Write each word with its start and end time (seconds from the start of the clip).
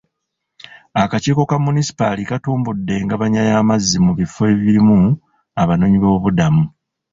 Akakiiko 1.03 1.41
ka 1.49 1.57
munisipaali 1.65 2.21
katumbudde 2.29 2.93
engabanya 2.99 3.41
y'amazzi 3.49 3.97
mu 4.05 4.11
bifo 4.19 4.41
ebirimu 4.53 4.99
abanoonyiboobubudamu. 5.61 6.63